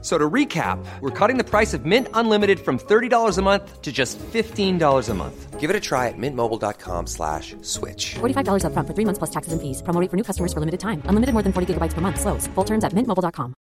So 0.00 0.16
to 0.16 0.30
recap, 0.30 0.78
we're 1.00 1.10
cutting 1.10 1.38
the 1.38 1.44
price 1.44 1.74
of 1.74 1.84
Mint 1.84 2.06
Unlimited 2.14 2.60
from 2.60 2.78
$30 2.78 3.36
a 3.36 3.42
month 3.42 3.82
to 3.82 3.90
just 3.90 4.16
$15 4.18 5.08
a 5.08 5.14
month. 5.14 5.58
Give 5.58 5.70
it 5.70 5.74
a 5.74 5.80
try 5.80 6.06
at 6.06 6.14
mintmobile.com 6.16 7.08
slash 7.08 7.56
switch. 7.62 8.14
$45 8.20 8.62
upfront 8.62 8.86
for 8.86 8.94
three 8.94 9.04
months 9.04 9.18
plus 9.18 9.30
taxes 9.30 9.52
and 9.52 9.60
fees. 9.60 9.82
Promo 9.82 10.00
rate 10.00 10.08
for 10.08 10.16
new 10.16 10.22
customers 10.22 10.52
for 10.52 10.60
limited 10.60 10.78
time. 10.78 11.02
Unlimited 11.10 11.34
more 11.34 11.42
than 11.42 11.52
40 11.52 11.74
gigabytes 11.74 11.94
per 11.94 12.00
month. 12.00 12.20
Slows. 12.20 12.46
Full 12.54 12.64
terms 12.64 12.84
at 12.84 12.94
mintmobile.com. 12.94 13.54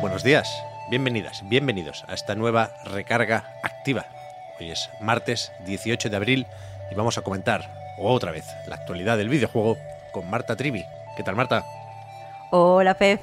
Buenos 0.00 0.22
días, 0.22 0.48
bienvenidas, 0.90 1.42
bienvenidos 1.48 2.04
a 2.06 2.14
esta 2.14 2.36
nueva 2.36 2.70
recarga 2.84 3.44
activa. 3.64 4.06
Hoy 4.58 4.70
es 4.70 4.88
martes 5.02 5.50
18 5.66 6.08
de 6.08 6.16
abril 6.16 6.46
y 6.90 6.94
vamos 6.94 7.18
a 7.18 7.22
comentar 7.22 7.94
otra 7.98 8.30
vez 8.30 8.44
la 8.68 8.76
actualidad 8.76 9.18
del 9.18 9.28
videojuego 9.28 9.76
con 10.12 10.28
Marta 10.28 10.56
Trivi. 10.56 10.84
¿Qué 11.16 11.22
tal, 11.22 11.36
Marta? 11.36 11.64
Hola, 12.50 12.94
Pep. 12.94 13.20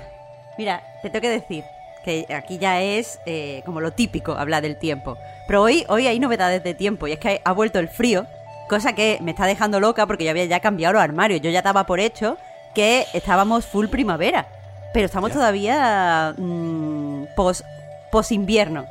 Mira, 0.57 0.81
te 1.02 1.09
tengo 1.09 1.21
que 1.21 1.30
decir 1.30 1.63
que 2.03 2.27
aquí 2.34 2.59
ya 2.59 2.81
es 2.81 3.20
eh, 3.26 3.63
como 3.66 3.81
lo 3.81 3.91
típico 3.91 4.34
hablar 4.34 4.62
del 4.62 4.77
tiempo. 4.77 5.17
Pero 5.48 5.63
hoy, 5.63 5.85
hoy 5.90 6.07
hay 6.07 6.20
novedades 6.20 6.63
de 6.63 6.73
tiempo 6.73 7.07
y 7.07 7.13
es 7.13 7.20
que 7.20 7.41
ha 7.43 7.52
vuelto 7.52 7.79
el 7.79 7.90
frío, 7.90 8.27
cosa 8.70 8.93
que 8.93 9.17
me 9.21 9.31
está 9.31 9.48
dejando 9.48 9.79
loca 9.79 10.05
porque 10.05 10.23
yo 10.23 10.29
había 10.29 10.45
ya 10.45 10.59
cambiado 10.59 10.93
los 10.93 11.02
armarios. 11.02 11.41
Yo 11.41 11.49
ya 11.49 11.62
daba 11.62 11.85
por 11.85 11.99
hecho 11.99 12.38
que 12.76 13.05
estábamos 13.13 13.65
full 13.65 13.88
primavera, 13.88 14.48
pero 14.93 15.07
estamos 15.07 15.31
todavía 15.31 16.35
mm, 16.37 17.26
pos, 17.35 17.63
pos 18.12 18.31
invierno. 18.31 18.85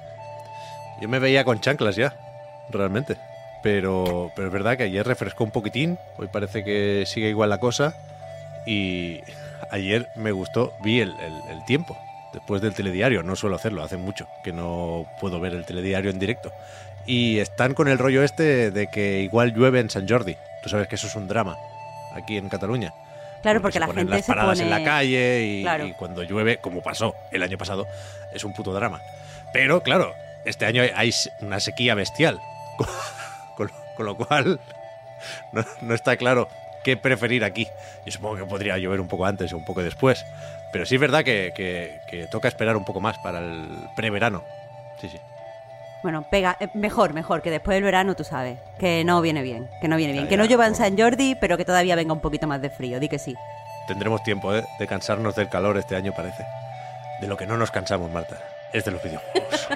Yo 1.00 1.08
me 1.08 1.18
veía 1.18 1.44
con 1.44 1.60
chanclas 1.60 1.96
ya, 1.96 2.16
realmente. 2.70 3.16
Pero, 3.64 4.30
pero 4.36 4.48
es 4.48 4.52
verdad 4.52 4.76
que 4.76 4.82
ayer 4.84 5.04
refrescó 5.06 5.42
un 5.42 5.50
poquitín, 5.50 5.98
hoy 6.18 6.28
parece 6.28 6.62
que 6.62 7.04
sigue 7.06 7.30
igual 7.30 7.48
la 7.50 7.58
cosa. 7.58 7.94
Y 8.66 9.20
ayer 9.70 10.06
me 10.16 10.32
gustó, 10.32 10.72
vi 10.82 11.00
el, 11.00 11.10
el- 11.18 11.50
el 11.56 11.64
tiempo 11.64 11.96
después 12.34 12.60
del 12.62 12.74
telediario. 12.74 13.22
No 13.22 13.34
suelo 13.36 13.56
hacerlo, 13.56 13.82
hace 13.82 13.96
mucho 13.96 14.26
que 14.44 14.52
no 14.52 15.06
puedo 15.20 15.40
ver 15.40 15.54
el 15.54 15.64
telediario 15.64 16.10
en 16.10 16.18
directo. 16.18 16.52
Y 17.06 17.38
están 17.38 17.72
con 17.74 17.88
el 17.88 17.98
rollo 17.98 18.22
este 18.22 18.70
de 18.70 18.86
que 18.88 19.20
igual 19.20 19.54
llueve 19.54 19.80
en 19.80 19.88
San 19.90 20.06
Jordi. 20.08 20.36
Tú 20.62 20.68
sabes 20.68 20.86
que 20.86 20.94
eso 20.96 21.06
es 21.06 21.16
un 21.16 21.26
drama 21.26 21.56
aquí 22.14 22.36
en 22.36 22.48
Cataluña. 22.50 22.92
Claro, 23.42 23.60
porque, 23.62 23.74
se 23.74 23.80
la 23.80 23.86
ponen 23.86 24.00
gente 24.08 24.16
las 24.16 24.24
se 24.26 24.30
paradas 24.32 24.58
pone... 24.58 24.62
en 24.64 24.70
la 24.70 24.84
calle 24.84 25.42
y, 25.42 25.62
Claro. 25.62 25.86
y 25.86 25.92
cuando 25.94 26.22
llueve, 26.22 26.58
como 26.58 26.82
pasó 26.82 27.14
el 27.30 27.42
año 27.42 27.56
pasado, 27.58 27.86
es 28.34 28.44
un 28.44 28.52
puto 28.54 28.72
drama. 28.74 29.00
Pero 29.54 29.82
claro, 29.82 30.12
este 30.46 30.64
año 30.66 30.82
hay 30.94 31.10
una 31.40 31.60
sequía 31.60 31.94
bestial. 31.94 32.38
Con, 33.96 34.06
lo 34.06 34.16
cual, 34.16 34.60
no, 35.52 35.64
no 35.82 35.94
está 35.94 36.16
claro 36.16 36.48
qué 36.82 36.96
preferir 36.96 37.44
aquí. 37.44 37.66
Yo 38.04 38.12
supongo 38.12 38.36
que 38.36 38.44
podría 38.44 38.76
llover 38.78 39.00
un 39.00 39.08
poco 39.08 39.24
antes 39.26 39.52
o 39.52 39.56
un 39.56 39.64
poco 39.64 39.82
después. 39.82 40.24
Pero 40.72 40.84
sí 40.86 40.96
es 40.96 41.00
verdad 41.00 41.22
que, 41.24 41.52
que- 41.54 42.00
que 42.10 42.26
toca 42.26 42.48
esperar 42.48 42.76
un 42.76 42.84
poco 42.84 43.00
más 43.00 43.16
para 43.18 43.38
el 43.38 43.68
preverano. 43.96 44.42
Sí, 45.00 45.08
sí. 45.08 45.18
Bueno, 46.02 46.26
pega, 46.30 46.56
eh, 46.60 46.68
mejor, 46.74 47.14
mejor, 47.14 47.40
que 47.40 47.50
después 47.50 47.76
del 47.76 47.84
verano 47.84 48.14
tú 48.14 48.24
sabes, 48.24 48.58
que 48.78 49.04
no 49.04 49.22
viene 49.22 49.40
bien, 49.42 49.70
que 49.80 49.88
no 49.88 49.96
viene 49.96 50.12
bien. 50.12 50.24
Ya, 50.24 50.28
Que 50.28 50.36
no 50.36 50.44
llueva 50.44 50.66
en. 50.66 50.74
San 50.74 50.98
Jordi, 50.98 51.34
pero 51.36 51.56
que 51.56 51.64
todavía 51.64 51.96
venga 51.96 52.12
un 52.12 52.20
poquito 52.20 52.46
más 52.46 52.60
de 52.60 52.68
frío, 52.68 53.00
di 53.00 53.08
que 53.08 53.18
sí. 53.18 53.34
Tendremos 53.88 54.22
tiempo 54.22 54.54
¿eh? 54.54 54.64
de 54.78 54.86
cansarnos 54.86 55.34
del 55.34 55.48
calor 55.48 55.78
este 55.78 55.96
año, 55.96 56.12
parece. 56.14 56.44
De 57.20 57.26
lo 57.26 57.36
que 57.38 57.46
no 57.46 57.56
nos 57.56 57.70
cansamos, 57.70 58.10
Marta, 58.10 58.36
es 58.72 58.84
de 58.84 58.90
los 58.90 59.02
videojuegos. 59.02 59.68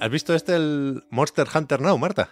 ¿Has 0.00 0.10
visto 0.10 0.34
este, 0.34 0.54
el 0.54 1.04
Monster 1.10 1.46
Hunter 1.54 1.80
Now, 1.80 1.98
Marta? 1.98 2.30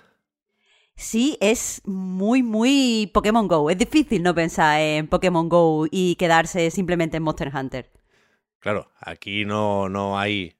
Sí, 0.96 1.36
es 1.40 1.82
muy, 1.84 2.42
muy 2.42 3.10
Pokémon 3.12 3.48
Go. 3.48 3.70
Es 3.70 3.78
difícil 3.78 4.22
no 4.22 4.34
pensar 4.34 4.80
en 4.80 5.08
Pokémon 5.08 5.48
Go 5.48 5.86
y 5.90 6.14
quedarse 6.16 6.70
simplemente 6.70 7.16
en 7.16 7.22
Monster 7.22 7.50
Hunter. 7.54 7.90
Claro, 8.60 8.90
aquí 9.00 9.44
no, 9.44 9.88
no 9.88 10.18
hay 10.18 10.56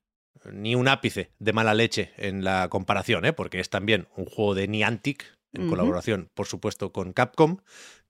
ni 0.53 0.75
un 0.75 0.89
ápice 0.89 1.31
de 1.39 1.53
mala 1.53 1.75
leche 1.75 2.13
en 2.17 2.45
la 2.45 2.69
comparación, 2.69 3.25
¿eh? 3.25 3.33
porque 3.33 3.61
es 3.61 3.71
también 3.71 4.09
un 4.17 4.27
juego 4.27 4.55
de 4.55 4.69
Niantic, 4.69 5.25
en 5.53 5.69
colaboración, 5.69 6.31
por 6.35 6.47
supuesto, 6.47 6.93
con 6.93 7.13
Capcom, 7.13 7.59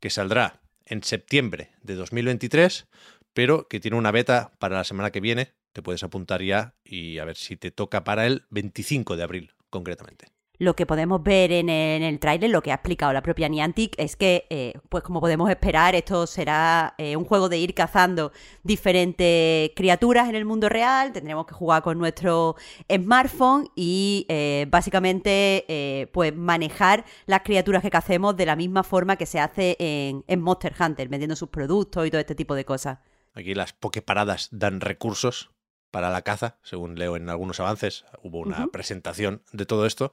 que 0.00 0.08
saldrá 0.08 0.62
en 0.86 1.02
septiembre 1.02 1.72
de 1.82 1.94
2023, 1.94 2.88
pero 3.34 3.68
que 3.68 3.80
tiene 3.80 3.98
una 3.98 4.12
beta 4.12 4.52
para 4.58 4.76
la 4.76 4.84
semana 4.84 5.10
que 5.10 5.20
viene. 5.20 5.52
Te 5.74 5.82
puedes 5.82 6.04
apuntar 6.04 6.40
ya 6.40 6.76
y 6.84 7.18
a 7.18 7.24
ver 7.24 7.34
si 7.36 7.56
te 7.56 7.72
toca 7.72 8.04
para 8.04 8.26
el 8.26 8.46
25 8.50 9.16
de 9.16 9.24
abril, 9.24 9.54
concretamente. 9.70 10.26
Lo 10.58 10.76
que 10.76 10.86
podemos 10.86 11.20
ver 11.20 11.50
en 11.50 11.68
el, 11.68 12.04
el 12.04 12.20
tráiler, 12.20 12.48
lo 12.48 12.62
que 12.62 12.70
ha 12.70 12.76
explicado 12.76 13.12
la 13.12 13.22
propia 13.22 13.48
Niantic, 13.48 13.96
es 13.98 14.14
que, 14.14 14.46
eh, 14.50 14.74
pues 14.88 15.02
como 15.02 15.20
podemos 15.20 15.50
esperar, 15.50 15.96
esto 15.96 16.28
será 16.28 16.94
eh, 16.96 17.16
un 17.16 17.24
juego 17.24 17.48
de 17.48 17.58
ir 17.58 17.74
cazando 17.74 18.30
diferentes 18.62 19.72
criaturas 19.74 20.28
en 20.28 20.36
el 20.36 20.44
mundo 20.44 20.68
real. 20.68 21.12
Tendremos 21.12 21.44
que 21.46 21.54
jugar 21.54 21.82
con 21.82 21.98
nuestro 21.98 22.54
smartphone 22.88 23.68
y 23.74 24.26
eh, 24.28 24.66
básicamente 24.70 26.08
pues 26.12 26.32
manejar 26.36 27.04
las 27.26 27.40
criaturas 27.40 27.82
que 27.82 27.90
cacemos 27.90 28.36
de 28.36 28.46
la 28.46 28.54
misma 28.54 28.84
forma 28.84 29.16
que 29.16 29.26
se 29.26 29.40
hace 29.40 29.76
en, 29.80 30.24
en 30.28 30.40
Monster 30.40 30.72
Hunter, 30.78 31.08
vendiendo 31.08 31.34
sus 31.34 31.48
productos 31.48 32.06
y 32.06 32.10
todo 32.12 32.20
este 32.20 32.36
tipo 32.36 32.54
de 32.54 32.64
cosas. 32.64 32.98
Aquí 33.32 33.54
las 33.54 33.72
Poképaradas 33.72 34.48
dan 34.52 34.80
recursos 34.80 35.50
para 35.94 36.10
la 36.10 36.22
caza, 36.22 36.58
según 36.64 36.98
leo 36.98 37.14
en 37.14 37.28
algunos 37.28 37.60
avances. 37.60 38.04
Hubo 38.20 38.40
una 38.40 38.66
presentación 38.66 39.44
de 39.52 39.64
todo 39.64 39.86
esto. 39.86 40.12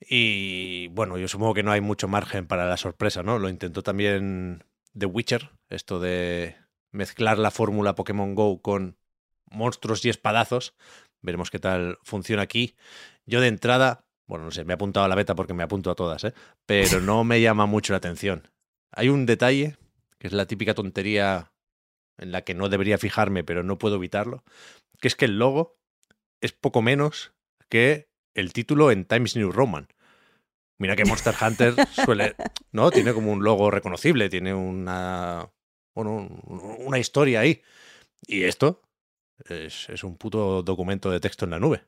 Y 0.00 0.86
bueno, 0.92 1.18
yo 1.18 1.26
supongo 1.26 1.52
que 1.52 1.64
no 1.64 1.72
hay 1.72 1.80
mucho 1.80 2.06
margen 2.06 2.46
para 2.46 2.68
la 2.68 2.76
sorpresa, 2.76 3.24
¿no? 3.24 3.40
Lo 3.40 3.48
intentó 3.48 3.82
también 3.82 4.62
The 4.96 5.06
Witcher, 5.06 5.50
esto 5.68 5.98
de 5.98 6.54
mezclar 6.92 7.38
la 7.38 7.50
fórmula 7.50 7.96
Pokémon 7.96 8.36
Go 8.36 8.62
con 8.62 8.98
monstruos 9.50 10.04
y 10.04 10.10
espadazos. 10.10 10.76
Veremos 11.22 11.50
qué 11.50 11.58
tal 11.58 11.98
funciona 12.04 12.42
aquí. 12.42 12.76
Yo 13.26 13.40
de 13.40 13.48
entrada, 13.48 14.04
bueno, 14.28 14.44
no 14.44 14.52
sé, 14.52 14.64
me 14.64 14.74
he 14.74 14.76
apuntado 14.76 15.06
a 15.06 15.08
la 15.08 15.16
beta 15.16 15.34
porque 15.34 15.54
me 15.54 15.64
apunto 15.64 15.90
a 15.90 15.96
todas, 15.96 16.22
¿eh? 16.22 16.34
Pero 16.66 17.00
no 17.00 17.24
me 17.24 17.40
llama 17.40 17.66
mucho 17.66 17.92
la 17.92 17.96
atención. 17.96 18.48
Hay 18.92 19.08
un 19.08 19.26
detalle, 19.26 19.76
que 20.20 20.28
es 20.28 20.32
la 20.32 20.46
típica 20.46 20.74
tontería 20.74 21.50
en 22.16 22.30
la 22.30 22.42
que 22.42 22.54
no 22.54 22.68
debería 22.68 22.96
fijarme, 22.96 23.42
pero 23.42 23.64
no 23.64 23.76
puedo 23.76 23.96
evitarlo, 23.96 24.44
que 25.00 25.08
es 25.08 25.16
que 25.16 25.24
el 25.26 25.38
logo 25.38 25.78
es 26.40 26.52
poco 26.52 26.82
menos 26.82 27.32
que 27.68 28.08
el 28.34 28.52
título 28.52 28.90
en 28.90 29.04
Times 29.04 29.36
New 29.36 29.52
Roman. 29.52 29.88
Mira 30.78 30.96
que 30.96 31.04
Monster 31.04 31.34
Hunter 31.40 31.74
suele, 31.92 32.36
¿no? 32.72 32.90
Tiene 32.90 33.12
como 33.12 33.32
un 33.32 33.44
logo 33.44 33.70
reconocible, 33.70 34.28
tiene 34.30 34.54
una, 34.54 35.50
bueno, 35.94 36.12
un- 36.16 36.76
una 36.86 36.98
historia 36.98 37.40
ahí. 37.40 37.62
Y 38.26 38.44
esto 38.44 38.82
es, 39.48 39.88
es 39.90 40.04
un 40.04 40.16
puto 40.16 40.62
documento 40.62 41.10
de 41.10 41.20
texto 41.20 41.44
en 41.44 41.50
la 41.52 41.58
nube. 41.60 41.84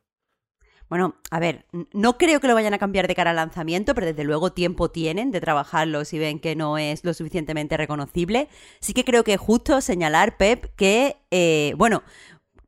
Bueno, 0.89 1.15
a 1.31 1.39
ver, 1.39 1.65
no 1.93 2.17
creo 2.19 2.39
que 2.39 2.47
lo 2.47 2.53
vayan 2.53 2.73
a 2.73 2.77
cambiar 2.77 3.07
de 3.07 3.15
cara 3.15 3.31
al 3.31 3.37
lanzamiento, 3.37 3.95
pero 3.95 4.05
desde 4.05 4.25
luego 4.25 4.51
tiempo 4.51 4.91
tienen 4.91 5.31
de 5.31 5.41
trabajarlo 5.41 6.05
si 6.05 6.19
ven 6.19 6.39
que 6.39 6.55
no 6.55 6.77
es 6.77 7.03
lo 7.03 7.13
suficientemente 7.15 7.77
reconocible. 7.77 8.47
Sí 8.79 8.93
que 8.93 9.05
creo 9.05 9.23
que 9.23 9.33
es 9.33 9.39
justo 9.39 9.81
señalar, 9.81 10.37
Pep, 10.37 10.75
que, 10.75 11.17
eh, 11.31 11.73
bueno, 11.77 12.03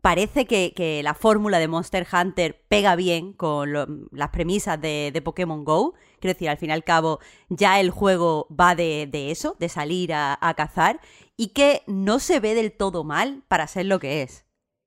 parece 0.05 0.45
que, 0.45 0.71
que 0.75 1.01
la 1.01 1.15
fórmula 1.15 1.57
de 1.57 1.67
Monster 1.67 2.05
Hunter 2.13 2.63
pega 2.67 2.95
bien 2.95 3.33
con 3.33 3.73
lo- 3.73 3.87
las 4.11 4.29
premisas 4.29 4.79
de, 4.79 5.09
de 5.11 5.21
Pokémon 5.23 5.63
Go. 5.65 5.95
Quiero 6.19 6.35
decir, 6.35 6.47
al 6.47 6.57
fin 6.59 6.69
y 6.69 6.73
al 6.73 6.83
cabo, 6.83 7.19
ya 7.49 7.79
el 7.79 7.89
juego 7.89 8.47
va 8.51 8.75
de, 8.75 9.07
de 9.11 9.31
eso, 9.31 9.55
de 9.59 9.67
salir 9.67 10.13
a, 10.13 10.37
a 10.39 10.53
cazar, 10.53 10.99
y 11.35 11.47
que 11.53 11.81
no 11.87 12.19
se 12.19 12.39
ve 12.39 12.53
del 12.53 12.71
todo 12.71 13.03
mal 13.03 13.41
para 13.47 13.65
ser 13.65 13.87
lo 13.87 13.97
que 13.99 14.21
es. 14.21 14.45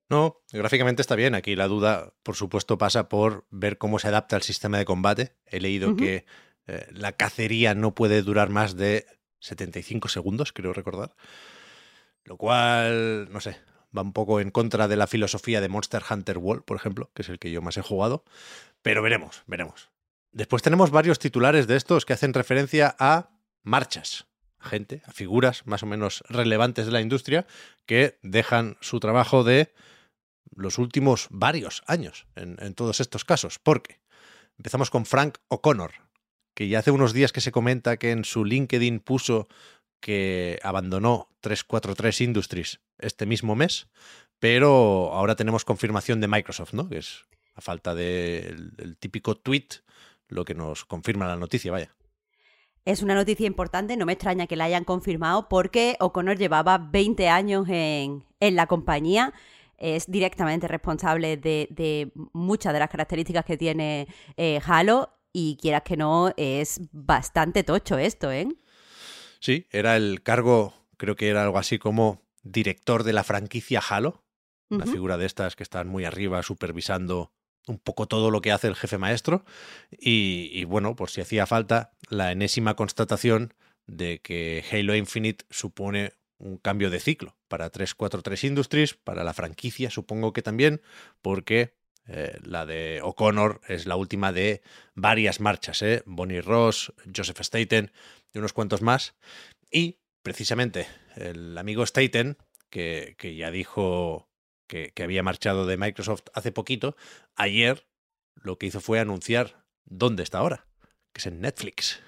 No, 0.08 0.40
gráficamente 0.52 1.02
está 1.02 1.16
bien. 1.16 1.34
Aquí 1.34 1.56
la 1.56 1.66
duda, 1.66 2.14
por 2.22 2.36
supuesto, 2.36 2.78
pasa 2.78 3.08
por 3.08 3.44
ver 3.50 3.76
cómo 3.76 3.98
se 3.98 4.06
adapta 4.06 4.36
el 4.36 4.42
sistema 4.42 4.78
de 4.78 4.84
combate. 4.84 5.32
He 5.46 5.58
leído 5.58 5.96
que 5.96 6.26
eh, 6.68 6.86
la 6.92 7.10
cacería 7.10 7.74
no 7.74 7.92
puede 7.92 8.22
durar 8.22 8.50
más 8.50 8.76
de 8.76 9.04
75 9.40 10.06
segundos, 10.08 10.52
creo 10.52 10.72
recordar. 10.72 11.16
Lo 12.22 12.36
cual, 12.36 13.28
no 13.32 13.40
sé, 13.40 13.56
va 13.96 14.02
un 14.02 14.12
poco 14.12 14.40
en 14.40 14.50
contra 14.50 14.88
de 14.88 14.96
la 14.96 15.06
filosofía 15.06 15.60
de 15.60 15.68
Monster 15.68 16.02
Hunter 16.08 16.38
World, 16.38 16.64
por 16.64 16.76
ejemplo, 16.76 17.10
que 17.14 17.22
es 17.22 17.28
el 17.28 17.38
que 17.38 17.50
yo 17.50 17.62
más 17.62 17.76
he 17.76 17.82
jugado. 17.82 18.24
Pero 18.82 19.02
veremos, 19.02 19.42
veremos. 19.46 19.90
Después 20.32 20.62
tenemos 20.62 20.90
varios 20.90 21.18
titulares 21.18 21.66
de 21.66 21.76
estos 21.76 22.04
que 22.04 22.12
hacen 22.12 22.34
referencia 22.34 22.94
a 22.98 23.30
marchas. 23.62 24.26
gente, 24.60 25.02
a 25.06 25.12
figuras 25.12 25.66
más 25.66 25.84
o 25.84 25.86
menos 25.86 26.24
relevantes 26.28 26.86
de 26.86 26.92
la 26.92 27.00
industria 27.00 27.46
que 27.86 28.18
dejan 28.22 28.76
su 28.80 28.98
trabajo 28.98 29.44
de 29.44 29.72
los 30.54 30.78
últimos 30.78 31.28
varios 31.30 31.84
años 31.86 32.26
en, 32.34 32.56
en 32.60 32.74
todos 32.74 33.00
estos 33.00 33.24
casos. 33.24 33.58
Porque 33.60 34.00
empezamos 34.58 34.90
con 34.90 35.06
Frank 35.06 35.38
O'Connor, 35.46 35.92
que 36.54 36.68
ya 36.68 36.80
hace 36.80 36.90
unos 36.90 37.12
días 37.12 37.32
que 37.32 37.40
se 37.40 37.52
comenta 37.52 37.98
que 37.98 38.10
en 38.10 38.24
su 38.24 38.44
LinkedIn 38.44 38.98
puso 38.98 39.46
que 40.00 40.58
abandonó 40.62 41.28
343 41.40 42.20
Industries 42.20 42.80
este 42.98 43.26
mismo 43.26 43.54
mes, 43.54 43.88
pero 44.38 45.12
ahora 45.12 45.36
tenemos 45.36 45.64
confirmación 45.64 46.20
de 46.20 46.28
Microsoft, 46.28 46.72
¿no? 46.72 46.88
Que 46.88 46.98
es 46.98 47.24
a 47.54 47.60
falta 47.60 47.94
del 47.94 48.72
el 48.78 48.96
típico 48.96 49.36
tweet 49.36 49.68
lo 50.28 50.44
que 50.44 50.54
nos 50.54 50.84
confirma 50.84 51.26
la 51.26 51.36
noticia, 51.36 51.72
vaya. 51.72 51.94
Es 52.84 53.02
una 53.02 53.14
noticia 53.14 53.46
importante, 53.46 53.96
no 53.96 54.06
me 54.06 54.12
extraña 54.12 54.46
que 54.46 54.56
la 54.56 54.64
hayan 54.64 54.84
confirmado 54.84 55.48
porque 55.48 55.96
O'Connor 56.00 56.38
llevaba 56.38 56.78
20 56.78 57.28
años 57.28 57.66
en, 57.68 58.24
en 58.40 58.56
la 58.56 58.66
compañía, 58.66 59.34
es 59.76 60.10
directamente 60.10 60.68
responsable 60.68 61.36
de, 61.36 61.68
de, 61.70 62.12
muchas 62.32 62.72
de 62.72 62.78
las 62.78 62.90
características 62.90 63.44
que 63.44 63.56
tiene 63.56 64.08
eh, 64.36 64.60
Halo 64.64 65.10
y 65.32 65.56
quieras 65.60 65.82
que 65.82 65.96
no, 65.96 66.32
es 66.36 66.80
bastante 66.92 67.62
tocho 67.62 67.98
esto, 67.98 68.32
¿eh? 68.32 68.48
Sí, 69.40 69.66
era 69.70 69.96
el 69.96 70.22
cargo, 70.22 70.72
creo 70.96 71.14
que 71.14 71.28
era 71.28 71.44
algo 71.44 71.58
así 71.58 71.78
como 71.78 72.22
director 72.42 73.04
de 73.04 73.12
la 73.12 73.24
franquicia 73.24 73.80
Halo, 73.80 74.24
una 74.70 74.84
uh 74.84 74.88
-huh. 74.88 74.92
figura 74.92 75.16
de 75.16 75.26
estas 75.26 75.56
que 75.56 75.62
están 75.62 75.88
muy 75.88 76.04
arriba 76.04 76.42
supervisando 76.42 77.32
un 77.66 77.78
poco 77.78 78.06
todo 78.06 78.30
lo 78.30 78.40
que 78.40 78.52
hace 78.52 78.66
el 78.68 78.76
jefe 78.76 78.98
maestro 78.98 79.44
y, 79.90 80.50
y, 80.52 80.64
bueno, 80.64 80.96
por 80.96 81.10
si 81.10 81.20
hacía 81.20 81.46
falta, 81.46 81.92
la 82.08 82.32
enésima 82.32 82.74
constatación 82.74 83.54
de 83.86 84.20
que 84.20 84.64
Halo 84.70 84.94
Infinite 84.94 85.44
supone 85.50 86.12
un 86.38 86.56
cambio 86.56 86.90
de 86.90 87.00
ciclo 87.00 87.36
para 87.48 87.70
343 87.70 88.44
Industries, 88.44 88.94
para 88.94 89.24
la 89.24 89.34
franquicia 89.34 89.90
supongo 89.90 90.32
que 90.32 90.42
también, 90.42 90.80
porque 91.20 91.74
eh, 92.06 92.38
la 92.42 92.64
de 92.64 93.00
O'Connor 93.02 93.60
es 93.68 93.86
la 93.86 93.96
última 93.96 94.32
de 94.32 94.62
varias 94.94 95.40
marchas, 95.40 95.82
¿eh? 95.82 96.02
Bonnie 96.06 96.40
Ross, 96.40 96.92
Joseph 97.14 97.40
Staten 97.40 97.92
y 98.32 98.38
unos 98.38 98.52
cuantos 98.52 98.82
más. 98.82 99.14
Y 99.70 99.98
precisamente 100.28 100.86
el 101.16 101.56
amigo 101.56 101.86
Staten, 101.86 102.36
que, 102.68 103.16
ya 103.34 103.50
dijo 103.50 104.28
que, 104.66 104.92
que, 104.94 105.02
había 105.02 105.22
marchado 105.22 105.64
de 105.64 105.78
Microsoft 105.78 106.24
hace 106.34 106.52
poquito, 106.52 106.96
ayer 107.34 107.86
lo 108.34 108.58
que 108.58 108.66
hizo 108.66 108.82
fue 108.82 109.00
anunciar 109.00 109.64
dónde 109.86 110.22
está 110.22 110.40
ahora, 110.40 110.66
que 111.14 111.20
es 111.20 111.26
en 111.28 111.40
Netflix. 111.40 112.02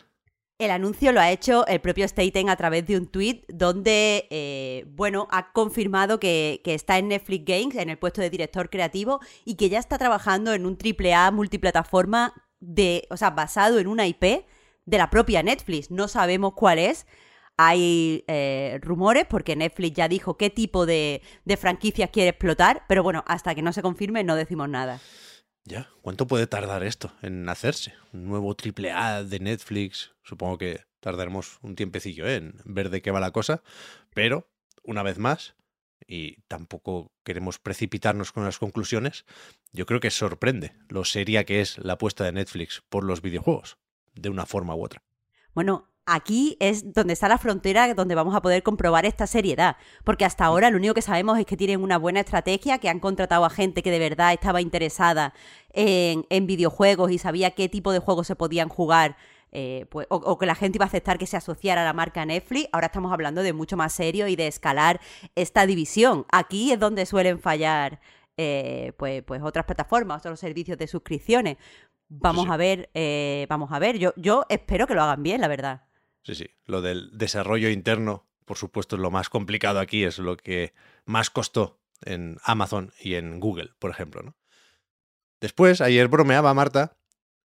El 0.58 0.70
anuncio 0.70 1.12
lo 1.12 1.20
ha 1.22 1.31
hecho 1.31 1.67
el 1.67 1.81
propio 1.81 2.06
Staten 2.06 2.50
a 2.50 2.56
través 2.56 2.87
de 2.87 2.99
un 2.99 3.06
tweet 3.06 3.44
donde, 3.49 4.28
eh, 4.28 4.84
bueno, 4.88 5.26
ha 5.31 5.50
confirmado 5.52 6.20
que, 6.20 6.61
que, 6.62 6.75
está 6.75 6.99
en 6.99 7.08
Netflix 7.08 7.46
Games, 7.46 7.76
en 7.76 7.88
el 7.88 7.96
puesto 7.96 8.20
de 8.20 8.28
director 8.28 8.69
creativo, 8.69 9.20
y 9.46 9.55
que 9.55 9.70
ya 9.70 9.78
está 9.78 9.96
trabajando 9.96 10.52
en 10.52 10.67
un 10.67 10.76
AAA 10.76 11.31
multiplataforma 11.31 12.34
de, 12.61 13.06
o 13.08 13.17
sea, 13.17 13.31
basado 13.31 13.78
en 13.78 13.87
una 13.87 14.06
IP 14.06 14.44
de 14.84 14.99
la 14.99 15.08
propia 15.08 15.43
Netflix. 15.43 15.90
No 15.90 16.06
sabemos 16.06 16.52
cuál 16.52 16.78
es. 16.78 17.06
Hay 17.62 18.24
eh, 18.26 18.78
rumores 18.80 19.26
porque 19.28 19.54
Netflix 19.54 19.94
ya 19.94 20.08
dijo 20.08 20.38
qué 20.38 20.48
tipo 20.48 20.86
de, 20.86 21.20
de 21.44 21.56
franquicias 21.58 22.08
quiere 22.08 22.30
explotar, 22.30 22.84
pero 22.88 23.02
bueno, 23.02 23.22
hasta 23.26 23.54
que 23.54 23.60
no 23.60 23.74
se 23.74 23.82
confirme 23.82 24.24
no 24.24 24.34
decimos 24.34 24.70
nada. 24.70 24.98
Ya, 25.64 25.90
¿cuánto 26.00 26.26
puede 26.26 26.46
tardar 26.46 26.82
esto 26.84 27.12
en 27.20 27.46
hacerse? 27.50 27.92
Un 28.14 28.24
nuevo 28.26 28.54
triple 28.54 28.92
A 28.92 29.24
de 29.24 29.40
Netflix. 29.40 30.12
Supongo 30.22 30.56
que 30.56 30.84
tardaremos 31.00 31.58
un 31.60 31.76
tiempecillo 31.76 32.26
¿eh? 32.26 32.36
en 32.36 32.54
ver 32.64 32.88
de 32.88 33.02
qué 33.02 33.10
va 33.10 33.20
la 33.20 33.30
cosa, 33.30 33.62
pero 34.14 34.48
una 34.82 35.02
vez 35.02 35.18
más, 35.18 35.54
y 36.06 36.40
tampoco 36.48 37.12
queremos 37.24 37.58
precipitarnos 37.58 38.32
con 38.32 38.44
las 38.44 38.58
conclusiones, 38.58 39.26
yo 39.72 39.84
creo 39.84 40.00
que 40.00 40.10
sorprende 40.10 40.72
lo 40.88 41.04
seria 41.04 41.44
que 41.44 41.60
es 41.60 41.76
la 41.76 41.92
apuesta 41.92 42.24
de 42.24 42.32
Netflix 42.32 42.82
por 42.88 43.04
los 43.04 43.20
videojuegos, 43.20 43.76
de 44.14 44.30
una 44.30 44.46
forma 44.46 44.74
u 44.74 44.82
otra. 44.82 45.02
Bueno, 45.52 45.89
aquí 46.06 46.56
es 46.61 46.93
donde 46.93 47.12
está 47.12 47.29
la 47.29 47.38
frontera 47.38 47.93
donde 47.94 48.14
vamos 48.14 48.35
a 48.35 48.43
poder 48.43 48.62
comprobar 48.62 49.06
esta 49.06 49.26
seriedad. 49.26 49.76
Porque 50.05 50.25
hasta 50.25 50.44
ahora 50.44 50.70
lo 50.70 50.76
único 50.76 50.94
que 50.94 51.02
sabemos 51.02 51.38
es 51.38 51.47
que 51.47 51.56
tienen 51.56 51.82
una 51.82 51.99
buena 51.99 52.20
estrategia, 52.20 52.79
que 52.79 52.88
han 52.88 53.00
contratado 53.00 53.44
a 53.44 53.50
gente 53.50 53.82
que 53.82 53.91
de 53.91 53.99
verdad 53.99 54.32
estaba 54.32 54.61
interesada 54.61 55.35
en, 55.73 56.26
en 56.31 56.47
videojuegos 56.47 57.11
y 57.11 57.19
sabía 57.19 57.52
qué 57.52 57.69
tipo 57.69 57.93
de 57.93 58.00
juegos 58.00 58.26
se 58.26 58.37
podían 58.37 58.69
jugar. 58.69 59.17
Eh, 59.52 59.87
pues, 59.91 60.06
o, 60.11 60.17
o, 60.17 60.38
que 60.38 60.47
la 60.47 60.55
gente 60.55 60.79
iba 60.79 60.85
a 60.85 60.88
aceptar 60.88 61.19
que 61.19 61.26
se 61.26 61.37
asociara 61.37 61.82
a 61.82 61.85
la 61.85 61.93
marca 61.93 62.25
Netflix. 62.25 62.69
Ahora 62.73 62.87
estamos 62.87 63.12
hablando 63.12 63.43
de 63.43 63.53
mucho 63.53 63.76
más 63.76 63.93
serio 63.93 64.29
y 64.29 64.37
de 64.37 64.46
escalar 64.46 65.00
esta 65.35 65.67
división. 65.67 66.25
Aquí 66.31 66.73
es 66.73 66.79
donde 66.79 67.05
suelen 67.06 67.41
fallar 67.41 68.00
eh, 68.37 68.93
pues, 68.96 69.23
pues 69.25 69.43
otras 69.43 69.67
plataformas, 69.67 70.20
otros 70.20 70.41
servicios 70.41 70.79
de 70.79 70.87
suscripciones. 70.87 71.56
Vamos 72.08 72.46
sí. 72.46 72.50
a 72.50 72.56
ver, 72.56 72.91
eh, 72.94 73.46
vamos 73.49 73.70
a 73.73 73.79
ver. 73.79 73.99
Yo, 73.99 74.12
yo 74.17 74.44
espero 74.49 74.87
que 74.87 74.94
lo 74.94 75.03
hagan 75.03 75.23
bien, 75.23 75.41
la 75.41 75.49
verdad. 75.49 75.82
Sí, 76.22 76.34
sí. 76.34 76.50
Lo 76.67 76.82
del 76.82 77.17
desarrollo 77.17 77.70
interno, 77.70 78.28
por 78.44 78.56
supuesto, 78.56 78.96
es 78.96 79.02
lo 79.02 79.11
más 79.11 79.28
complicado 79.28 79.81
aquí, 79.81 80.05
es 80.05 80.19
lo 80.19 80.37
que 80.37 80.75
más 81.05 81.31
costó 81.31 81.81
en 82.05 82.38
Amazon 82.44 82.93
y 83.00 83.14
en 83.14 83.40
Google, 83.40 83.72
por 83.78 83.90
ejemplo. 83.90 84.34
Después, 85.40 85.81
ayer 85.81 86.08
bromeaba 86.08 86.55
Marta 86.55 86.96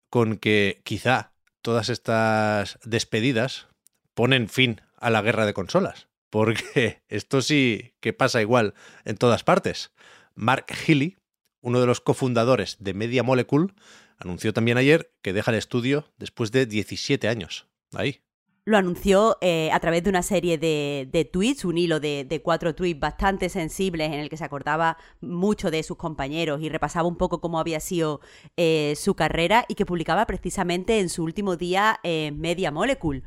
con 0.09 0.37
que 0.37 0.81
quizá 0.83 1.33
todas 1.61 1.89
estas 1.89 2.77
despedidas 2.83 3.67
ponen 4.13 4.49
fin 4.49 4.81
a 4.97 5.09
la 5.09 5.21
guerra 5.21 5.45
de 5.45 5.53
consolas. 5.53 6.07
Porque 6.29 7.01
esto 7.07 7.41
sí 7.41 7.95
que 8.01 8.13
pasa 8.13 8.41
igual 8.41 8.73
en 9.03 9.17
todas 9.17 9.43
partes. 9.43 9.91
Mark 10.35 10.65
Healy, 10.67 11.17
uno 11.61 11.79
de 11.79 11.87
los 11.87 12.01
cofundadores 12.01 12.77
de 12.79 12.93
Media 12.93 13.23
Molecule, 13.23 13.73
anunció 14.17 14.53
también 14.53 14.77
ayer 14.77 15.13
que 15.21 15.33
deja 15.33 15.51
el 15.51 15.57
estudio 15.57 16.13
después 16.17 16.51
de 16.51 16.65
17 16.65 17.27
años. 17.27 17.67
Ahí, 17.93 18.21
lo 18.65 18.77
anunció 18.77 19.37
eh, 19.41 19.69
a 19.71 19.79
través 19.79 20.03
de 20.03 20.09
una 20.09 20.23
serie 20.23 20.57
de, 20.57 21.07
de 21.11 21.23
tweets, 21.23 21.65
un 21.65 21.77
hilo 21.77 21.99
de, 21.99 22.25
de, 22.27 22.41
cuatro 22.41 22.73
tweets 22.73 22.99
bastante 22.99 23.47
sensibles 23.49 24.07
en 24.07 24.19
el 24.19 24.27
que 24.27 24.37
se 24.37 24.43
acordaba 24.43 24.97
mucho 25.21 25.69
de 25.69 25.83
sus 25.83 25.97
compañeros 25.97 26.61
y 26.61 26.69
repasaba 26.69 27.07
un 27.07 27.15
poco 27.15 27.41
cómo 27.41 27.59
había 27.59 27.79
sido 27.79 28.21
eh, 28.57 28.95
su 28.97 29.13
carrera 29.13 29.65
y 29.67 29.75
que 29.75 29.85
publicaba 29.85 30.25
precisamente 30.25 30.99
en 30.99 31.09
su 31.09 31.23
último 31.23 31.57
día 31.57 31.99
eh, 32.01 32.31
Media 32.35 32.71
Molecule. 32.71 33.21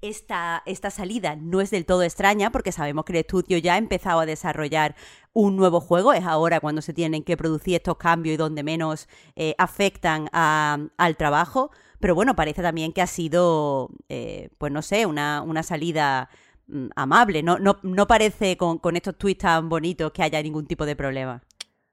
Esta, 0.00 0.62
esta 0.64 0.90
salida 0.90 1.36
no 1.36 1.60
es 1.60 1.70
del 1.70 1.84
todo 1.84 2.02
extraña 2.02 2.50
porque 2.50 2.72
sabemos 2.72 3.04
que 3.04 3.12
el 3.12 3.18
estudio 3.18 3.58
ya 3.58 3.74
ha 3.74 3.78
empezado 3.78 4.20
a 4.20 4.26
desarrollar 4.26 4.94
un 5.34 5.56
nuevo 5.56 5.80
juego, 5.80 6.14
es 6.14 6.24
ahora 6.24 6.60
cuando 6.60 6.80
se 6.80 6.94
tienen 6.94 7.24
que 7.24 7.36
producir 7.36 7.74
estos 7.74 7.96
cambios 7.96 8.34
y 8.34 8.36
donde 8.38 8.62
menos 8.62 9.08
eh, 9.36 9.54
afectan 9.58 10.30
a, 10.32 10.78
al 10.96 11.16
trabajo, 11.16 11.72
pero 12.00 12.14
bueno, 12.14 12.36
parece 12.36 12.62
también 12.62 12.92
que 12.92 13.02
ha 13.02 13.06
sido, 13.06 13.90
eh, 14.08 14.50
pues 14.58 14.72
no 14.72 14.82
sé, 14.82 15.06
una, 15.06 15.42
una 15.42 15.62
salida 15.62 16.30
mm, 16.66 16.88
amable, 16.96 17.42
no, 17.42 17.58
no, 17.58 17.78
no 17.82 18.06
parece 18.06 18.56
con, 18.56 18.80
estos 18.96 19.16
tweets 19.16 19.42
tan 19.42 19.68
bonitos 19.68 20.12
que 20.12 20.22
haya 20.22 20.42
ningún 20.42 20.66
tipo 20.66 20.86
de 20.86 20.96
problema. 20.96 21.42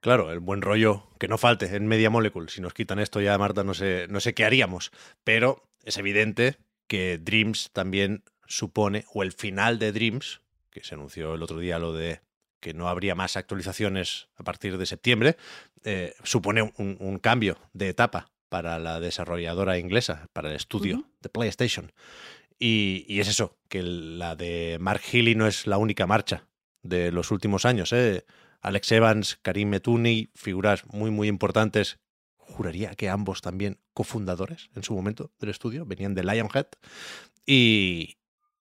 Claro, 0.00 0.30
el 0.30 0.40
buen 0.40 0.62
rollo 0.62 1.08
que 1.18 1.28
no 1.28 1.38
falte 1.38 1.74
en 1.74 1.86
Media 1.86 2.10
Molecule. 2.10 2.48
Si 2.48 2.60
nos 2.60 2.74
quitan 2.74 2.98
esto 2.98 3.20
ya, 3.20 3.36
Marta, 3.38 3.64
no 3.64 3.74
sé, 3.74 4.06
no 4.08 4.20
sé 4.20 4.34
qué 4.34 4.44
haríamos. 4.44 4.92
Pero 5.24 5.68
es 5.82 5.96
evidente 5.98 6.58
que 6.86 7.18
Dreams 7.18 7.70
también 7.72 8.22
supone, 8.46 9.04
o 9.12 9.24
el 9.24 9.32
final 9.32 9.80
de 9.80 9.90
Dreams, 9.90 10.42
que 10.70 10.84
se 10.84 10.94
anunció 10.94 11.34
el 11.34 11.42
otro 11.42 11.58
día 11.58 11.78
lo 11.80 11.92
de 11.92 12.20
que 12.60 12.74
no 12.74 12.88
habría 12.88 13.14
más 13.14 13.36
actualizaciones 13.36 14.28
a 14.36 14.44
partir 14.44 14.78
de 14.78 14.86
septiembre, 14.86 15.36
eh, 15.84 16.14
supone 16.22 16.72
un, 16.76 17.18
cambio 17.18 17.58
de 17.72 17.88
etapa 17.88 18.30
para 18.48 18.78
la 18.78 19.00
desarrolladora 19.00 19.78
inglesa, 19.78 20.28
para 20.32 20.50
el 20.50 20.56
estudio 20.56 20.96
uh 20.96 21.00
-huh. 21.00 21.06
de 21.22 21.28
PlayStation. 21.28 21.92
Y, 22.58 23.04
y, 23.08 23.20
es 23.20 23.28
eso, 23.28 23.58
que 23.68 23.82
la 23.82 24.34
de 24.34 24.78
Mark 24.80 25.02
Healy 25.02 25.34
no 25.34 25.46
es 25.46 25.66
la 25.66 25.78
única 25.78 26.06
marcha 26.06 26.46
de 26.82 27.12
los 27.12 27.30
últimos 27.30 27.64
años. 27.64 27.92
¿eh? 27.92 28.24
Alex 28.62 28.92
Evans, 28.92 29.38
Karim 29.42 29.68
Metuni, 29.68 30.30
figuras 30.34 30.84
muy, 30.86 31.10
muy 31.10 31.28
importantes 31.28 31.98
juraría 32.38 32.94
que 32.94 33.08
ambos 33.08 33.42
también 33.42 33.78
cofundadores 33.92 34.70
en 34.74 34.82
su 34.84 34.94
momento 34.94 35.32
del 35.40 35.50
estudio, 35.50 35.84
venían 35.84 36.14
de 36.14 36.24
Lionhead. 36.24 36.66
Y, 37.44 38.16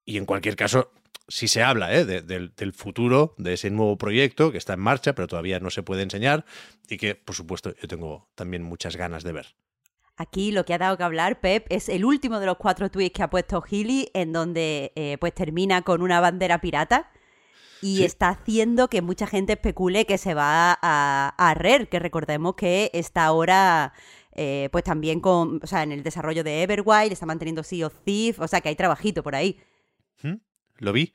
y 0.06 0.18
en 0.18 0.26
cualquier 0.26 0.56
caso, 0.56 0.92
sí 1.28 1.48
se 1.48 1.64
habla 1.64 1.94
¿eh? 1.94 2.06
de, 2.06 2.22
de, 2.22 2.50
del 2.56 2.74
futuro 2.74 3.34
de 3.38 3.54
ese 3.54 3.70
nuevo 3.70 3.98
proyecto 3.98 4.52
que 4.52 4.58
está 4.58 4.74
en 4.74 4.80
marcha, 4.80 5.14
pero 5.14 5.28
todavía 5.28 5.60
no 5.60 5.70
se 5.70 5.84
puede 5.84 6.04
enseñar 6.04 6.46
y 6.90 6.98
que, 6.98 7.16
por 7.16 7.36
supuesto, 7.36 7.74
yo 7.82 7.88
tengo 7.88 8.30
también 8.36 8.64
muchas 8.64 8.96
ganas 8.96 9.24
de 9.24 9.32
ver. 9.32 9.56
Aquí 10.18 10.52
lo 10.52 10.66
que 10.66 10.74
ha 10.74 10.78
dado 10.78 10.98
que 10.98 11.04
hablar, 11.04 11.42
Pep, 11.42 11.66
es 11.70 11.90
el 11.90 12.06
último 12.06 12.40
de 12.40 12.46
los 12.46 12.58
cuatro 12.58 12.90
tweets 12.90 13.14
que 13.14 13.24
ha 13.24 13.30
puesto 13.30 13.62
Healy, 13.62 14.12
en 14.14 14.32
donde 14.32 14.94
eh, 14.96 15.18
pues 15.20 15.34
termina 15.34 15.82
con 15.82 16.02
una 16.02 16.22
bandera 16.22 16.62
pirata 16.62 17.12
y 17.82 17.98
sí. 17.98 18.06
está 18.06 18.30
haciendo 18.30 18.90
que 18.90 19.02
mucha 19.02 19.28
gente 19.28 19.54
especule 19.54 20.06
que 20.06 20.18
se 20.18 20.34
va 20.34 20.78
a, 20.82 21.36
a 21.38 21.54
RER, 21.54 21.90
que 21.90 22.00
recordemos 22.00 22.56
que 22.56 22.90
está 22.94 23.26
ahora 23.26 23.94
eh, 24.38 24.68
pues 24.72 24.84
también 24.84 25.22
con, 25.22 25.62
o 25.64 25.68
sea, 25.68 25.84
en 25.84 25.94
el 25.94 26.04
desarrollo 26.04 26.44
de 26.44 26.64
Everwild, 26.64 27.12
está 27.12 27.26
manteniendo 27.26 27.64
Sea 27.64 27.88
of 27.88 27.96
Thief, 28.04 28.40
o 28.40 28.48
sea 28.48 28.60
que 28.60 28.70
hay 28.70 28.76
trabajito 28.76 29.24
por 29.24 29.36
ahí. 29.36 29.60
Lo 30.78 30.92
vi. 30.92 31.14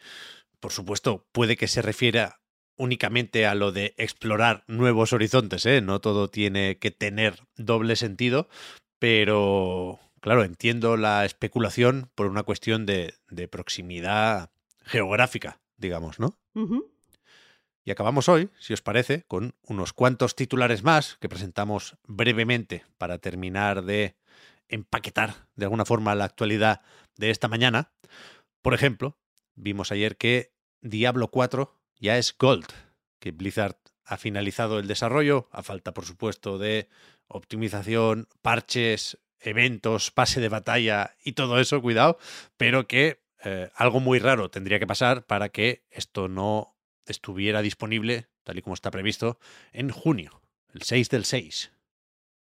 Por 0.59 0.73
supuesto, 0.73 1.27
puede 1.33 1.57
que 1.57 1.69
se 1.69 1.83
refiera 1.83 2.41
únicamente 2.77 3.45
a 3.47 3.55
lo 3.55 3.73
de 3.73 3.95
explorar 3.99 4.65
nuevos 4.69 5.13
horizontes, 5.13 5.67
¿eh? 5.67 5.83
No 5.83 6.01
todo 6.01 6.29
tiene 6.29 6.79
que 6.79 6.91
tener 6.91 7.41
doble 7.57 7.95
sentido, 7.95 8.49
pero 9.01 9.99
claro, 10.21 10.45
entiendo 10.45 10.97
la 10.97 11.25
especulación 11.25 12.11
por 12.15 12.27
una 12.27 12.45
cuestión 12.45 12.87
de, 12.87 13.15
de 13.29 13.49
proximidad 13.49 14.53
geográfica, 14.83 15.61
digamos, 15.77 16.21
¿no? 16.21 16.39
Y 17.83 17.91
acabamos 17.91 18.29
hoy, 18.29 18.51
si 18.61 18.75
os 18.75 18.83
parece, 18.83 19.25
con 19.27 19.55
unos 19.63 19.95
cuantos 19.95 20.37
titulares 20.37 20.85
más 20.85 21.17
que 21.19 21.31
presentamos 21.31 21.97
brevemente 22.07 22.85
para 22.99 23.19
terminar 23.19 23.83
de 23.83 24.17
empaquetar 24.69 25.49
de 25.57 25.65
alguna 25.65 25.87
forma 25.87 26.15
la 26.15 26.27
actualidad 26.27 26.83
de 27.17 27.31
esta 27.31 27.49
mañana. 27.49 27.93
Por 28.61 28.75
ejemplo, 28.75 29.19
vimos 29.55 29.91
ayer 29.93 30.19
que 30.19 30.53
Diablo 30.83 31.29
4 31.29 31.75
ya 31.99 32.19
es 32.19 32.37
Gold, 32.39 32.67
que 33.19 33.33
Blizzard 33.33 33.79
ha 34.05 34.19
finalizado 34.19 34.79
el 34.79 34.87
desarrollo, 34.87 35.49
a 35.51 35.63
falta 35.63 35.95
por 35.95 36.05
supuesto 36.05 36.59
de 36.59 36.89
optimización, 37.31 38.29
parches, 38.43 39.19
eventos, 39.41 40.11
pase 40.11 40.41
de 40.41 40.49
batalla 40.49 41.17
y 41.25 41.33
todo 41.33 41.59
eso, 41.59 41.81
cuidado, 41.81 42.19
pero 42.57 42.87
que 42.87 43.23
eh, 43.45 43.71
algo 43.75 44.01
muy 44.01 44.19
raro 44.19 44.51
tendría 44.51 44.79
que 44.79 44.87
pasar 44.87 45.25
para 45.25 45.49
que 45.49 45.85
esto 45.91 46.29
no 46.29 46.77
estuviera 47.07 47.63
disponible, 47.63 48.29
tal 48.45 48.59
y 48.59 48.63
como 48.63 48.75
está 48.75 48.91
previsto, 48.91 49.39
en 49.73 49.91
junio, 49.91 50.43
el 50.75 50.83
6 50.83 51.09
del 51.09 51.25
6. 51.25 51.73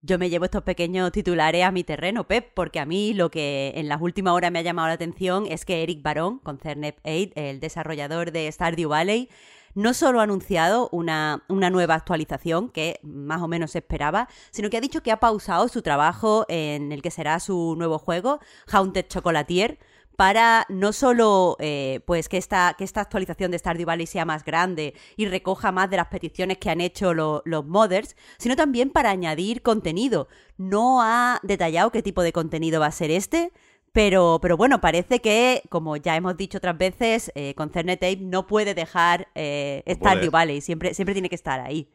Yo 0.07 0.19
me 0.19 0.29
llevo 0.29 0.45
estos 0.45 0.63
pequeños 0.63 1.11
titulares 1.13 1.65
a 1.65 1.73
mi 1.73 1.83
terreno, 1.83 2.29
Pep, 2.29 2.53
porque 2.55 2.79
a 2.79 2.85
mí 2.85 3.15
lo 3.15 3.31
que 3.31 3.73
en 3.77 3.89
las 3.89 4.03
últimas 4.03 4.35
horas 4.35 4.53
me 4.53 4.59
ha 4.59 4.63
llamado 4.63 4.89
la 4.89 4.95
atención 4.95 5.47
es 5.49 5.65
que 5.65 5.83
Eric 5.83 6.03
Barón, 6.03 6.41
con 6.41 6.59
Cernep 6.59 6.99
8, 7.05 7.33
el 7.37 7.59
desarrollador 7.59 8.31
de 8.31 8.53
Stardew 8.53 8.91
Valley, 8.91 9.31
no 9.75 9.95
solo 9.95 10.21
ha 10.21 10.25
anunciado 10.25 10.89
una, 10.93 11.45
una, 11.49 11.71
nueva 11.71 11.95
actualización 11.95 12.69
que 12.69 13.01
más 13.03 13.43
o 13.43 13.49
menos 13.49 13.73
se 13.73 13.79
esperaba, 13.79 14.29
sino 14.51 14.71
que 14.71 14.77
ha 14.77 14.81
dicho 14.81 15.03
que 15.03 15.13
ha 15.13 15.21
pausado 15.21 15.69
su 15.69 15.83
trabajo 15.83 16.47
en 16.49 16.93
el 16.93 17.03
que 17.03 17.11
será 17.11 17.41
su 17.41 17.75
nuevo 17.77 17.99
juego, 17.99 18.41
Haunted 18.71 19.07
Chocolatier, 19.09 19.79
para 20.17 20.67
no 20.69 20.93
solo 20.93 21.57
eh, 21.59 22.01
pues 22.07 22.29
que 22.29 22.37
esta, 22.37 22.75
que 22.79 22.85
esta 22.85 23.01
actualización 23.01 23.51
de 23.51 23.59
Stardew 23.59 23.87
Valley 23.87 24.07
sea 24.07 24.25
más 24.25 24.45
grande 24.45 24.95
y 25.17 25.27
recoja 25.27 25.73
más 25.73 25.91
de 25.91 25.97
las 25.97 26.07
peticiones 26.07 26.59
que 26.59 26.71
han 26.71 26.81
hecho 26.81 27.15
lo, 27.15 27.43
los 27.45 27.67
modders, 27.67 28.17
sino 28.39 28.57
también 28.57 28.91
para 28.91 29.11
añadir 29.11 29.63
contenido. 29.63 30.29
No 30.57 31.03
ha 31.03 31.41
detallado 31.43 31.91
qué 31.91 32.03
tipo 32.03 32.23
de 32.23 32.33
contenido 32.33 32.81
va 32.81 32.87
a 32.87 32.93
ser 32.93 33.11
este, 33.11 33.53
pero, 33.95 34.41
pero 34.43 34.57
bueno, 34.57 34.81
parece 34.81 35.21
que, 35.21 35.63
como 35.71 35.97
ya 35.97 36.17
hemos 36.17 36.37
dicho 36.37 36.59
otras 36.59 36.77
veces, 36.77 37.31
eh, 37.37 37.55
con 37.55 37.71
Cernetape 37.71 38.17
no 38.17 38.45
puede 38.49 38.75
dejar 38.75 39.29
eh, 39.37 39.85
Stardew 39.89 40.33
Valley, 40.33 40.61
siempre, 40.61 40.95
siempre 40.95 41.15
tiene 41.15 41.29
que 41.29 41.37
estar 41.37 41.61
ahí. 41.61 41.89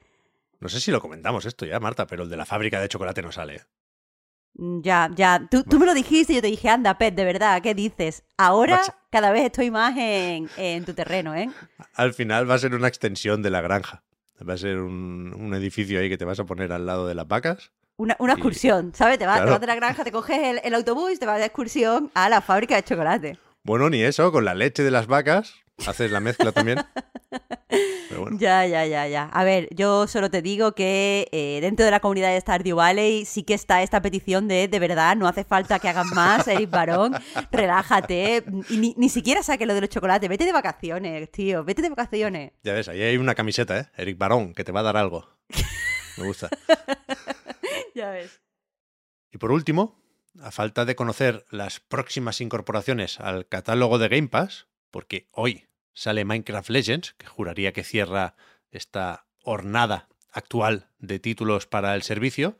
No 0.61 0.69
sé 0.69 0.79
si 0.79 0.91
lo 0.91 1.01
comentamos 1.01 1.45
esto 1.45 1.65
ya, 1.65 1.77
Marta, 1.81 2.07
pero 2.07 2.23
el 2.23 2.29
de 2.29 2.37
la 2.37 2.45
fábrica 2.45 2.79
de 2.79 2.87
chocolate 2.87 3.21
no 3.21 3.33
sale. 3.33 3.63
Mm, 4.53 4.81
Ya, 4.81 5.09
ya. 5.13 5.45
Tú, 5.51 5.63
tú 5.63 5.77
me 5.77 5.85
lo 5.85 5.93
dijiste 5.93 6.31
y 6.31 6.35
yo 6.37 6.41
te 6.41 6.47
dije, 6.47 6.69
anda, 6.69 6.97
Pet, 6.97 7.13
de 7.15 7.25
verdad, 7.25 7.61
¿qué 7.61 7.75
dices? 7.75 8.23
Ahora 8.37 8.81
cada 9.11 9.31
vez 9.31 9.43
estoy 9.43 9.69
más 9.69 9.97
en, 9.97 10.49
en 10.55 10.85
tu 10.85 10.93
terreno, 10.93 11.35
¿eh? 11.35 11.49
Al 11.95 12.13
final 12.13 12.49
va 12.49 12.53
a 12.55 12.59
ser 12.59 12.73
una 12.75 12.87
extensión 12.87 13.41
de 13.41 13.49
la 13.49 13.59
granja. 13.59 14.03
Va 14.47 14.53
a 14.53 14.57
ser 14.57 14.77
un, 14.77 15.33
un 15.37 15.53
edificio 15.53 15.99
ahí 15.99 16.07
que 16.07 16.17
te 16.17 16.23
vas 16.23 16.39
a 16.39 16.45
poner 16.45 16.71
al 16.71 16.85
lado 16.85 17.07
de 17.07 17.15
las 17.15 17.27
vacas. 17.27 17.73
Una, 17.99 18.15
una 18.19 18.33
excursión, 18.33 18.93
¿sabes? 18.95 19.19
Te 19.19 19.25
vas, 19.25 19.35
te 19.35 19.39
Claro. 19.41 19.51
vas 19.51 19.59
de 19.61 19.67
la 19.67 19.75
granja, 19.75 20.05
te 20.05 20.11
coges 20.13 20.37
el, 20.39 20.61
el 20.63 20.73
autobús 20.73 21.11
y 21.11 21.17
te 21.17 21.25
vas 21.25 21.37
de 21.37 21.45
excursión 21.45 22.09
a 22.13 22.29
la 22.29 22.39
fábrica 22.39 22.75
de 22.77 22.83
chocolate. 22.83 23.37
Bueno, 23.63 23.89
ni 23.89 24.01
eso, 24.01 24.31
con 24.31 24.45
la 24.45 24.55
leche 24.55 24.83
de 24.83 24.91
las 24.91 25.07
vacas 25.07 25.53
haces 25.85 26.09
la 26.09 26.21
mezcla 26.21 26.53
también. 26.53 26.79
Pero 28.09 28.21
bueno, 28.21 28.37
Ya, 28.39 28.65
ya, 28.65 28.85
ya, 28.85 29.05
ya. 29.07 29.23
A 29.25 29.43
ver, 29.43 29.67
yo 29.75 30.07
solo 30.07 30.31
te 30.31 30.41
digo 30.41 30.71
que 30.73 31.27
eh, 31.33 31.59
dentro 31.61 31.83
de 31.85 31.91
la 31.91 31.99
comunidad 31.99 32.29
de 32.33 32.39
Stardew 32.39 32.77
Valley 32.77 33.25
sí 33.25 33.43
que 33.43 33.53
está 33.53 33.83
esta 33.83 34.01
petición 34.01 34.47
de, 34.47 34.69
de 34.69 34.79
verdad, 34.79 35.17
no 35.17 35.27
hace 35.27 35.43
falta 35.43 35.77
que 35.79 35.89
hagas 35.89 36.07
más, 36.07 36.47
Eric 36.47 36.69
Barón, 36.69 37.13
relájate, 37.51 38.43
y 38.69 38.77
ni, 38.77 38.93
ni 38.97 39.09
siquiera 39.09 39.43
saque 39.43 39.65
lo 39.65 39.73
de 39.73 39.81
los 39.81 39.89
chocolates, 39.89 40.29
vete 40.29 40.45
de 40.45 40.53
vacaciones, 40.53 41.29
tío, 41.31 41.63
vete 41.65 41.81
de 41.81 41.89
vacaciones. 41.89 42.53
ya 42.63 42.73
ves, 42.73 42.87
ahí 42.87 43.01
hay 43.01 43.17
una 43.17 43.35
camiseta, 43.35 43.77
¿eh? 43.77 43.85
Eric 43.97 44.17
Barón, 44.17 44.53
que 44.53 44.63
te 44.63 44.71
va 44.71 44.79
a 44.79 44.83
dar 44.83 44.95
algo. 44.97 45.27
Me 46.17 46.25
gusta. 46.25 46.49
Y 49.31 49.37
por 49.37 49.51
último, 49.51 50.01
a 50.41 50.51
falta 50.51 50.85
de 50.85 50.95
conocer 50.95 51.45
las 51.49 51.79
próximas 51.79 52.41
incorporaciones 52.41 53.19
al 53.19 53.47
catálogo 53.47 53.97
de 53.97 54.09
Game 54.09 54.27
Pass, 54.27 54.67
porque 54.91 55.27
hoy 55.31 55.67
sale 55.93 56.25
Minecraft 56.25 56.69
Legends, 56.69 57.13
que 57.13 57.27
juraría 57.27 57.73
que 57.73 57.83
cierra 57.83 58.35
esta 58.71 59.27
hornada 59.43 60.07
actual 60.31 60.89
de 60.99 61.19
títulos 61.19 61.67
para 61.67 61.95
el 61.95 62.03
servicio, 62.03 62.57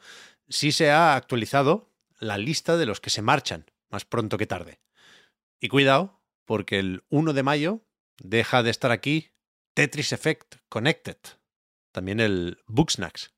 sí 0.47 0.71
se 0.71 0.91
ha 0.91 1.15
actualizado 1.15 1.91
la 2.19 2.37
lista 2.37 2.77
de 2.77 2.85
los 2.85 2.99
que 2.99 3.09
se 3.09 3.21
marchan 3.21 3.71
más 3.89 4.05
pronto 4.05 4.37
que 4.37 4.47
tarde. 4.47 4.81
Y 5.59 5.69
cuidado, 5.69 6.21
porque 6.45 6.79
el 6.79 7.03
1 7.09 7.33
de 7.33 7.43
mayo 7.43 7.85
deja 8.17 8.63
de 8.63 8.71
estar 8.71 8.91
aquí 8.91 9.31
Tetris 9.73 10.11
Effect 10.11 10.55
Connected, 10.67 11.17
también 11.91 12.19
el 12.19 12.61
Booksnacks. 12.67 13.33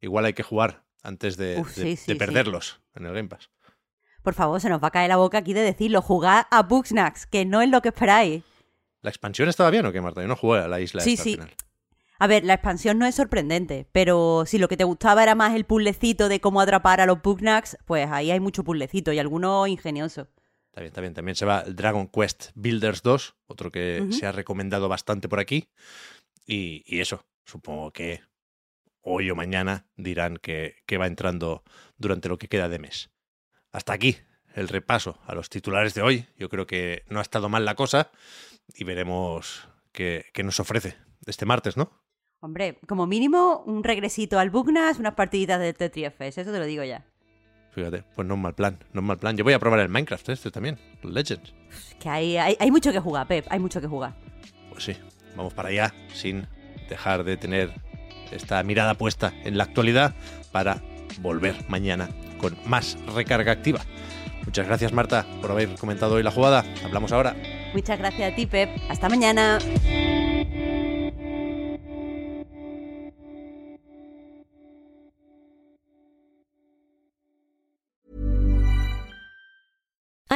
Igual 0.00 0.24
hay 0.24 0.34
que 0.34 0.42
jugar 0.42 0.87
antes 1.08 1.36
de, 1.36 1.58
Uf, 1.60 1.74
de- 1.76 1.82
sí, 1.82 1.88
de 1.90 1.96
sí, 1.96 2.12
sí. 2.12 2.14
perderlos 2.14 2.80
en 2.94 3.06
el 3.06 3.14
Game 3.14 3.28
Pass. 3.28 3.50
Por 4.22 4.34
favor, 4.34 4.60
se 4.60 4.68
nos 4.68 4.82
va 4.82 4.88
a 4.88 4.90
caer 4.90 5.08
la 5.08 5.16
boca 5.16 5.38
aquí 5.38 5.54
de 5.54 5.62
decirlo, 5.62 6.02
jugad 6.02 6.46
a 6.50 6.62
Booksnacks, 6.62 7.26
que 7.26 7.44
no 7.44 7.62
es 7.62 7.70
lo 7.70 7.80
que 7.80 7.88
esperáis. 7.88 8.42
¿La 9.00 9.10
expansión 9.10 9.48
estaba 9.48 9.70
bien 9.70 9.86
o 9.86 9.92
qué, 9.92 10.00
Marta? 10.00 10.20
Yo 10.20 10.28
no 10.28 10.36
jugué 10.36 10.58
a 10.60 10.68
la 10.68 10.80
isla 10.80 11.00
Sí, 11.00 11.12
esta 11.14 11.22
al 11.22 11.24
sí. 11.24 11.30
final. 11.34 11.50
A 12.20 12.26
ver, 12.26 12.44
la 12.44 12.54
expansión 12.54 12.98
no 12.98 13.06
es 13.06 13.14
sorprendente, 13.14 13.88
pero 13.92 14.42
si 14.44 14.58
lo 14.58 14.68
que 14.68 14.76
te 14.76 14.82
gustaba 14.84 15.22
era 15.22 15.36
más 15.36 15.54
el 15.54 15.64
puzzlecito 15.64 16.28
de 16.28 16.40
cómo 16.40 16.60
atrapar 16.60 17.00
a 17.00 17.06
los 17.06 17.22
Booksnacks, 17.22 17.78
pues 17.86 18.08
ahí 18.10 18.32
hay 18.32 18.40
mucho 18.40 18.64
puzzlecito 18.64 19.12
y 19.12 19.20
alguno 19.20 19.66
ingenioso. 19.68 20.22
Está 20.66 20.80
bien, 20.80 20.88
está 20.88 21.00
bien. 21.00 21.14
También 21.14 21.36
se 21.36 21.46
va 21.46 21.62
Dragon 21.62 22.08
Quest 22.08 22.50
Builders 22.56 23.02
2, 23.02 23.36
otro 23.46 23.70
que 23.70 24.04
se 24.10 24.26
ha 24.26 24.32
recomendado 24.32 24.88
bastante 24.88 25.28
por 25.28 25.38
aquí. 25.38 25.68
Y, 26.44 26.82
y 26.86 27.00
eso, 27.00 27.24
supongo 27.44 27.92
que 27.92 28.20
hoy 29.08 29.30
o 29.30 29.36
mañana 29.36 29.86
dirán 29.96 30.36
que, 30.36 30.76
que 30.86 30.98
va 30.98 31.06
entrando 31.06 31.62
durante 31.96 32.28
lo 32.28 32.38
que 32.38 32.48
queda 32.48 32.68
de 32.68 32.78
mes. 32.78 33.10
Hasta 33.72 33.92
aquí 33.92 34.16
el 34.54 34.68
repaso 34.68 35.18
a 35.26 35.34
los 35.34 35.50
titulares 35.50 35.94
de 35.94 36.02
hoy. 36.02 36.26
Yo 36.36 36.48
creo 36.48 36.66
que 36.66 37.04
no 37.08 37.18
ha 37.18 37.22
estado 37.22 37.48
mal 37.48 37.64
la 37.64 37.74
cosa 37.74 38.10
y 38.74 38.84
veremos 38.84 39.68
qué, 39.92 40.26
qué 40.32 40.42
nos 40.42 40.60
ofrece 40.60 40.96
este 41.26 41.46
martes, 41.46 41.76
¿no? 41.76 41.90
Hombre, 42.40 42.78
como 42.86 43.06
mínimo 43.06 43.62
un 43.66 43.82
regresito 43.82 44.38
al 44.38 44.50
Bugnas, 44.50 44.98
unas 44.98 45.14
partiditas 45.14 45.58
del 45.60 45.74
Tetris 45.74 46.06
FS, 46.06 46.40
eso 46.42 46.52
te 46.52 46.58
lo 46.58 46.66
digo 46.66 46.84
ya. 46.84 47.04
Fíjate, 47.72 48.04
pues 48.14 48.26
no 48.26 48.34
es 48.34 48.40
mal 48.40 48.54
plan, 48.54 48.78
no 48.92 49.00
es 49.00 49.06
mal 49.06 49.18
plan. 49.18 49.36
Yo 49.36 49.44
voy 49.44 49.52
a 49.52 49.58
probar 49.58 49.80
el 49.80 49.88
Minecraft 49.88 50.28
este 50.28 50.50
también, 50.50 50.78
Legends. 51.02 51.52
Es 51.70 51.96
que 51.96 52.08
hay, 52.08 52.36
hay, 52.36 52.56
hay 52.58 52.70
mucho 52.70 52.92
que 52.92 53.00
jugar, 53.00 53.26
Pep, 53.26 53.46
hay 53.50 53.58
mucho 53.58 53.80
que 53.80 53.86
jugar. 53.86 54.14
Pues 54.70 54.84
sí, 54.84 54.96
vamos 55.36 55.52
para 55.52 55.68
allá 55.68 55.94
sin 56.14 56.46
dejar 56.88 57.24
de 57.24 57.36
tener 57.36 57.74
esta 58.32 58.62
mirada 58.62 58.94
puesta 58.94 59.32
en 59.44 59.58
la 59.58 59.64
actualidad 59.64 60.14
para 60.52 60.82
volver 61.20 61.56
mañana 61.68 62.08
con 62.38 62.56
más 62.66 62.96
recarga 63.14 63.52
activa. 63.52 63.80
Muchas 64.44 64.66
gracias 64.66 64.92
Marta 64.92 65.26
por 65.40 65.50
haber 65.50 65.74
comentado 65.74 66.14
hoy 66.14 66.22
la 66.22 66.30
jugada. 66.30 66.64
Hablamos 66.84 67.12
ahora. 67.12 67.36
Muchas 67.74 67.98
gracias 67.98 68.32
a 68.32 68.34
ti, 68.34 68.46
Pep. 68.46 68.70
Hasta 68.88 69.08
mañana. 69.08 69.58